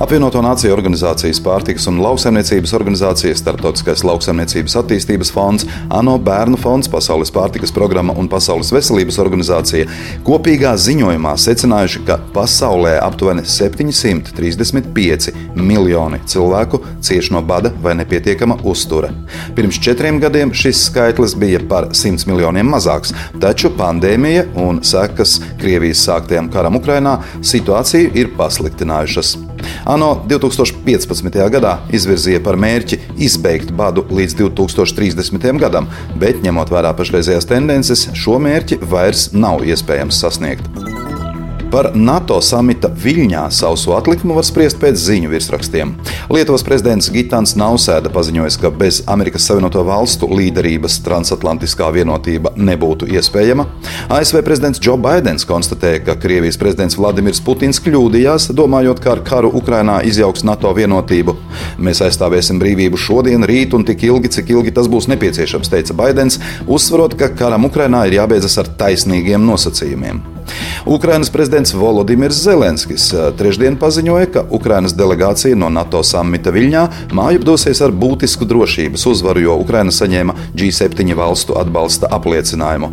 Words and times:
Apvienoto 0.00 0.40
Nāciju 0.40 0.72
organizācijas 0.72 1.36
pārtikas 1.44 1.84
un 1.90 1.98
lauksaimniecības 2.00 2.70
organizācija, 2.78 3.36
Startautiskais 3.36 4.00
lauksaimniecības 4.08 4.78
attīstības 4.80 5.28
fonds, 5.34 5.66
ANO 5.92 6.14
bērnu 6.16 6.56
fonds, 6.56 6.88
Pasaules 6.88 7.28
pārtikas 7.34 7.74
programma 7.76 8.14
un 8.16 8.24
Pasaules 8.32 8.72
veselības 8.72 9.20
organizācija 9.20 9.84
kopīgā 10.24 10.72
ziņojumā 10.80 11.34
secinājuši, 11.44 12.02
ka 12.08 12.16
pasaulē 12.32 12.94
aptuveni 13.04 13.44
735 13.44 15.28
miljoni 15.60 16.22
cilvēku 16.24 16.80
cieš 17.04 17.28
no 17.36 17.44
bada 17.44 17.74
vai 17.84 17.92
nepietiekama 18.00 18.62
uztura. 18.64 19.12
Pirms 19.52 19.76
četriem 19.76 20.24
gadiem 20.24 20.56
šis 20.56 20.86
skaitlis 20.88 21.36
bija 21.36 21.60
par 21.68 21.92
100 21.92 22.24
miljoniem 22.32 22.72
mazāks, 22.72 23.12
taču 23.44 23.68
pandēmija 23.76 24.48
un 24.56 24.80
sekas 24.88 25.36
Krievijas 25.60 26.08
sāktajam 26.08 26.48
karam 26.52 26.80
Ukrainā 26.80 27.18
situāciju 27.44 28.16
ir 28.16 28.32
pasliktinājušas. 28.40 29.51
ANO 29.88 30.12
2015. 30.28 31.38
gadā 31.56 31.76
izvirzīja 31.94 32.42
par 32.44 32.58
mērķi 32.60 33.00
izbeigt 33.18 33.72
badu 33.76 34.06
līdz 34.10 34.38
2030. 34.44 35.50
gadam, 35.62 35.90
bet 36.20 36.42
ņemot 36.44 36.72
vērā 36.72 36.94
pašreizējās 36.98 37.48
tendences, 37.50 38.08
šo 38.14 38.38
mērķi 38.42 38.82
vairs 38.92 39.30
nav 39.34 39.66
iespējams 39.66 40.22
sasniegt. 40.22 40.91
Par 41.72 41.86
NATO 41.96 42.36
samita 42.44 42.90
Viļņā 42.92 43.46
sauso 43.56 43.94
atlikumu 43.96 44.34
var 44.36 44.44
spriest 44.44 44.76
pēc 44.76 44.98
ziņu 45.00 45.30
virsrakstiem. 45.32 45.94
Lietuvas 46.28 46.60
prezidents 46.66 47.06
Gitāns 47.14 47.54
Nausēda 47.56 48.10
paziņoja, 48.12 48.50
ka 48.60 48.70
bez 48.76 48.98
Amerikas 49.08 49.46
Savienoto 49.48 49.80
Valstu 49.88 50.28
līderības 50.28 50.98
transatlantiskā 51.06 51.88
vienotība 51.96 52.52
nebūtu 52.60 53.08
iespējama. 53.16 53.64
ASV 54.12 54.42
prezidents 54.44 54.82
Joe 54.84 54.98
Bidenis 55.00 55.48
konstatēja, 55.48 56.02
ka 56.04 56.18
Krievijas 56.20 56.60
prezidents 56.60 56.98
Vladimirs 57.00 57.40
Putins 57.40 57.80
kļūdījās, 57.80 58.50
domājot, 58.52 59.00
ka 59.00 59.14
ar 59.16 59.24
karu 59.24 59.54
Ukrainā 59.56 60.02
izjauks 60.04 60.44
NATO 60.44 60.74
vienotību. 60.76 61.38
Mēs 61.80 62.04
aizstāvēsim 62.04 62.60
brīvību 62.60 63.00
šodien, 63.00 63.48
rīt 63.48 63.72
un 63.72 63.88
tik 63.88 64.04
ilgi, 64.10 64.34
cik 64.36 64.52
ilgi 64.58 64.76
tas 64.76 64.92
būs 64.92 65.08
nepieciešams, 65.14 65.72
teica 65.72 65.96
Bidenis, 66.04 66.36
uzsverot, 66.68 67.16
ka 67.16 67.32
karam 67.32 67.64
Ukrainā 67.72 68.04
ir 68.10 68.20
jābeidzas 68.20 68.60
ar 68.60 68.68
taisnīgiem 68.84 69.48
nosacījumiem. 69.48 70.20
Ukrainas 70.86 71.30
prezidents 71.30 71.74
Volodimirs 71.74 72.36
Zelenskis 72.42 73.12
eh, 73.12 73.30
trešdien 73.38 73.76
paziņoja, 73.78 74.26
ka 74.34 74.42
Ukrainas 74.50 74.94
delegācija 74.98 75.56
no 75.56 75.68
NATO 75.70 76.02
samita 76.02 76.50
Viļņā 76.52 76.82
mājup 77.14 77.46
dosies 77.46 77.80
ar 77.84 77.94
būtisku 77.94 78.46
drošības 78.48 79.06
uzvaru, 79.06 79.44
jo 79.46 79.56
Ukraina 79.62 79.94
saņēma 79.94 80.34
G7 80.58 81.14
valstu 81.16 81.56
atbalsta 81.60 82.10
apliecinājumu. 82.10 82.90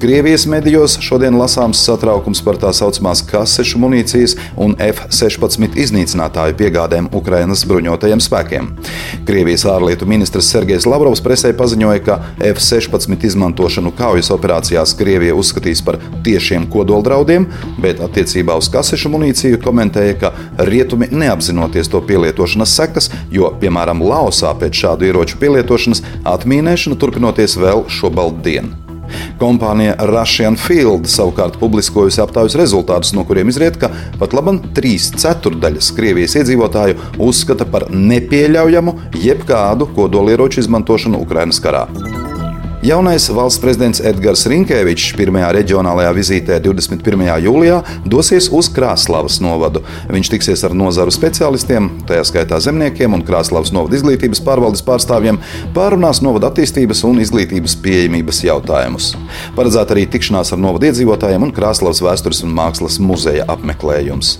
Krievijas 0.00 0.46
medijos 0.46 0.96
šodien 1.02 1.34
lasāms 1.40 1.82
satraukums 1.82 2.42
par 2.44 2.60
tā 2.62 2.70
saucamās 2.76 3.24
kasešu 3.26 3.82
munīcijas 3.82 4.36
un 4.60 4.76
F-16 4.78 5.74
iznīcinātāju 5.84 6.56
piegādēm 6.60 7.10
Ukrainas 7.16 7.66
bruņotajiem 7.68 8.22
spēkiem. 8.22 8.70
Krievijas 9.26 9.66
ārlietu 9.74 10.06
ministrs 10.06 10.52
Sergejs 10.54 10.86
Lavrovs 10.86 11.24
presē 11.24 11.50
paziņoja, 11.56 12.04
ka 12.06 12.20
F-16 12.52 13.28
izmantošanu 13.30 13.94
kaujas 13.98 14.30
operācijās 14.34 14.94
Krievija 14.98 15.34
uzskatīs 15.34 15.82
par 15.84 15.98
tiešiem 16.24 16.68
kodoliem 16.70 16.93
kodoldraudiem, 16.94 17.48
bet 17.82 18.00
attiecībā 18.04 18.56
uz 18.58 18.70
kasešu 18.72 19.10
munīciju 19.12 19.60
komentēja, 19.64 20.14
ka 20.20 20.32
rietumi 20.68 21.10
neapzinoties 21.10 21.90
to 21.90 22.00
pielietošanas 22.06 22.76
sekas, 22.78 23.10
jo, 23.34 23.50
piemēram, 23.60 24.02
Laosā 24.04 24.54
pēc 24.58 24.84
šādu 24.84 25.10
ieroču 25.10 25.40
pielietošanas 25.42 26.04
atmīnēšana 26.36 26.98
turpinoties 27.00 27.58
vēl 27.60 27.86
šobrīd 27.90 28.42
dienu. 28.46 28.80
Kompānija 29.38 29.94
Russian 30.08 30.56
Field 30.58 31.06
savukārt 31.10 31.58
publiskojusi 31.60 32.22
aptaujas 32.24 32.56
rezultātus, 32.58 33.12
no 33.14 33.26
kuriem 33.28 33.52
izriet, 33.52 33.76
ka 33.78 33.90
pat 34.18 34.34
labam 34.34 34.58
trīs 34.74 35.10
ceturdaļas 35.20 35.92
Krievijas 35.94 36.38
iedzīvotāju 36.40 36.98
uzskata 37.22 37.68
par 37.68 37.90
nepieļaujamu 37.92 38.98
jebkādu 39.22 39.90
kodolieroču 39.94 40.64
izmantošanu 40.64 41.20
Ukrainas 41.22 41.62
karā. 41.62 41.86
Jaunais 42.84 43.30
valsts 43.32 43.62
prezidents 43.62 44.00
Edgars 44.04 44.42
Rinkēvičs 44.44 45.14
pirmajā 45.16 45.46
reģionālajā 45.56 46.10
vizītē 46.18 46.58
21. 46.66 47.22
jūlijā 47.40 47.78
dosies 48.12 48.50
uz 48.52 48.68
Krāslavas 48.76 49.38
novadu. 49.40 49.80
Viņš 50.12 50.30
tiksies 50.34 50.66
ar 50.68 50.76
nozaru 50.76 51.14
speciālistiem, 51.14 51.88
tajā 52.04 52.26
skaitā 52.28 52.58
zemniekiem 52.60 53.16
un 53.16 53.24
Krāslavas 53.24 53.72
novada 53.72 53.96
izglītības 53.96 54.44
pārvaldes 54.44 54.84
pārstāvjiem, 54.84 55.40
pārunās 55.72 56.20
novada 56.20 56.52
attīstības 56.52 57.00
un 57.08 57.24
izglītības 57.24 57.78
pieejamības 57.88 58.44
jautājumus. 58.50 59.14
Paredzēta 59.56 59.96
arī 59.96 60.04
tikšanās 60.18 60.52
ar 60.52 60.60
novada 60.68 60.92
iedzīvotājiem 60.92 61.48
un 61.48 61.56
Krāslavas 61.56 62.04
vēstures 62.04 62.44
un 62.44 62.52
mākslas 62.52 63.00
muzeja 63.00 63.48
apmeklējums. 63.48 64.36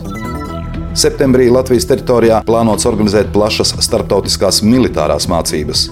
Septembrī 0.93 1.49
Latvijas 1.49 1.89
teritorijā 1.89 2.45
plānots 2.45 2.85
organizēt 2.93 3.33
plašas 3.33 3.79
starptautiskās 3.89 4.61
militārās 4.69 5.33
mācības. 5.33 5.89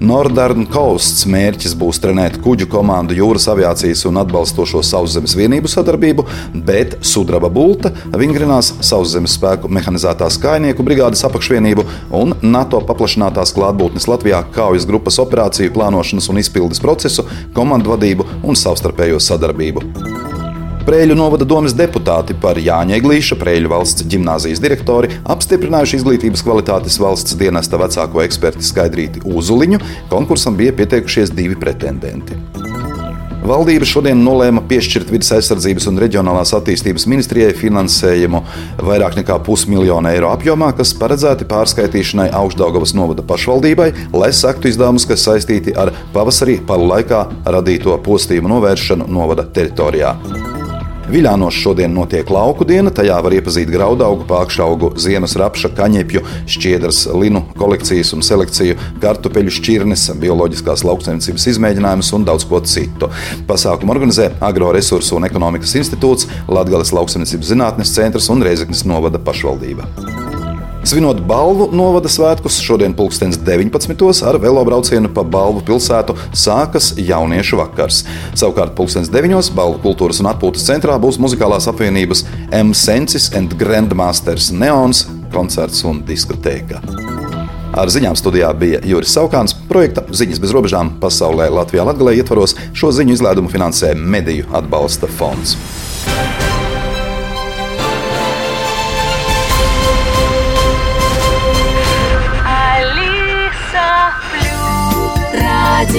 Northern 0.00 0.66
Coasts 0.70 1.26
mērķis 1.30 1.74
būs 1.80 2.00
trenēt 2.02 2.38
kuģu 2.44 2.68
komandu 2.70 3.16
jūras 3.18 3.48
aviācijas 3.52 4.04
un 4.08 4.20
atbalstošo 4.22 4.82
sauszemes 4.86 5.34
vienību 5.38 5.70
sadarbību, 5.70 6.26
bet 6.66 6.98
Sudraba 7.06 7.50
Bulta 7.52 7.92
vingrinās 8.14 8.72
sauszemes 8.86 9.36
spēku 9.38 9.70
mehanizētās 9.72 10.38
kājnieku 10.42 10.86
brigādes 10.86 11.24
apakšvienību 11.28 11.86
un 12.20 12.36
NATO 12.42 12.82
paplašinātās 12.86 13.54
klātbūtnes 13.56 14.08
Latvijā 14.10 14.44
kaujas 14.54 14.88
grupas 14.88 15.20
operāciju 15.22 15.74
plānošanas 15.76 16.30
un 16.32 16.42
izpildes 16.42 16.82
procesu, 16.82 17.26
komandu 17.56 17.94
vadību 17.96 18.28
un 18.42 18.58
savstarpējo 18.58 19.22
sadarbību. 19.30 20.19
Prēļu 20.80 21.14
novada 21.14 21.44
domas 21.44 21.74
deputāti 21.76 22.34
par 22.40 22.58
Jāņa 22.60 22.96
Eglīša, 22.96 23.36
Prēļu 23.40 23.70
valsts 23.70 24.06
gimnāzijas 24.10 24.62
direktori, 24.64 25.12
apstiprinājuši 25.28 26.00
izglītības 26.00 26.42
kvalitātes 26.46 26.96
valsts 27.02 27.36
dienesta 27.40 27.78
vecāko 27.80 28.24
eksperti 28.24 28.64
Skaidrīti 28.64 29.22
Uzuliņu. 29.28 29.80
Konkursam 30.10 30.56
bija 30.56 30.72
pieteikušies 30.80 31.34
divi 31.36 31.58
pretendenti. 31.60 32.38
Valdība 33.40 33.86
šodien 33.88 34.20
nolēma 34.20 34.60
piešķirt 34.68 35.08
vidas 35.12 35.30
aizsardzības 35.36 35.88
un 35.88 36.00
reģionālās 36.00 36.52
attīstības 36.58 37.06
ministrijai 37.08 37.54
finansējumu 37.56 38.42
vairāk 38.84 39.16
nekā 39.20 39.38
pusmiljonu 39.46 40.12
eiro 40.12 40.28
apjomā, 40.34 40.70
kas 40.76 40.92
paredzēti 41.00 41.48
pārskaitīšanai 41.48 42.28
Augstdaugavas 42.36 42.92
novada 42.96 43.24
pašvaldībai, 43.26 43.90
lai 44.12 44.30
sektu 44.36 44.68
izdevumus, 44.72 45.08
kas 45.08 45.24
saistīti 45.28 45.76
ar 45.76 45.92
pavasarī 46.14 46.60
palu 46.68 46.92
laikā 46.92 47.26
radīto 47.56 47.96
postījumu 48.04 48.52
novēršanu 48.58 49.08
novada 49.08 49.48
teritorijā. 49.48 50.16
Viļānos 51.10 51.56
šodien 51.58 51.90
notiek 51.90 52.28
lauku 52.30 52.62
diena, 52.68 52.92
tajā 52.94 53.16
var 53.24 53.34
iepazīt 53.34 53.70
graudaugu, 53.72 54.22
pākšaugu, 54.30 54.92
ziemas 55.02 55.34
rapša, 55.40 55.72
kaņepju, 55.74 56.22
šķiedras, 56.54 57.00
linu 57.18 57.42
kolekcijas 57.58 58.14
un 58.14 58.22
selekciju, 58.26 58.78
kartupeļu 59.02 59.56
šķirnes, 59.58 60.06
bioloģiskās 60.22 60.86
lauksaimniecības 60.86 61.48
izmēģinājumus 61.54 62.14
un 62.14 62.28
daudz 62.30 62.46
ko 62.46 62.62
citu. 62.62 63.10
Pasākumu 63.50 63.96
organizē 63.96 64.30
Agroresursu 64.38 65.18
un 65.18 65.26
ekonomikas 65.26 65.74
institūts, 65.82 66.30
Latgales 66.46 66.94
lauksaimniecības 66.94 67.54
zinātnes 67.56 67.94
centrs 67.98 68.30
un 68.30 68.46
Reizeknas 68.46 68.86
novada 68.86 69.18
pašvaldība. 69.18 70.19
Svinot 70.80 71.18
balvu 71.28 71.66
novada 71.76 72.08
svētkus, 72.08 72.56
šodien 72.64 72.94
pulkstenis 72.96 73.36
19. 73.44 73.92
ar 74.24 74.38
velobraucienu 74.40 75.10
pa 75.12 75.20
balvu 75.28 75.60
pilsētu 75.66 76.14
sākas 76.32 76.94
jauniešu 76.96 77.58
vakars. 77.60 78.00
Savukārt 78.32 78.72
pulkstenis 78.78 79.12
9. 79.12 79.52
balvu 79.56 79.76
kultūras 79.84 80.22
un 80.24 80.30
atpūtas 80.32 80.64
centrā 80.70 80.96
būs 81.02 81.20
muzikālās 81.20 81.68
apvienības 81.68 82.24
M. 82.56 82.72
Sensis 82.72 83.28
and 83.36 83.52
Grandmasters 83.60 84.48
Neons 84.56 85.04
koncerts 85.34 85.84
un 85.84 86.00
diskotēka. 86.08 86.80
Ar 87.76 87.92
ziņām 87.92 88.16
studijā 88.16 88.48
bija 88.56 88.80
Juris 88.88 89.12
Saukāns. 89.14 89.52
Projekta 89.68 90.06
Ziņas 90.08 90.40
bez 90.42 90.56
robežām 90.56 90.96
pasaulē 91.02 91.52
Latvijā 91.60 91.84
Latvijā 91.86 92.16
ietvaros 92.24 92.56
šo 92.72 92.88
ziņu 92.96 93.18
izlaidumu 93.20 93.52
finansē 93.52 93.92
Mediju 93.94 94.48
atbalsta 94.56 95.12
fonds. 95.20 95.58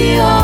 Radio 0.02 0.41